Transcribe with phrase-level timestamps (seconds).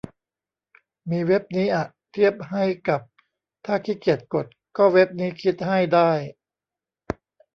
[1.09, 3.01] มีเว็บนี้อะเทียบให้กับ
[3.65, 4.45] ถ้าขี้เกียจกด
[4.77, 6.11] ก็เว็บนี้คิด ให้ได้